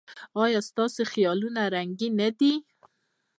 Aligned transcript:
ایا 0.43 0.59
ستاسو 0.69 1.01
خیالونه 1.11 1.61
رنګین 1.73 2.13
نه 2.21 2.29
دي؟ 2.39 2.53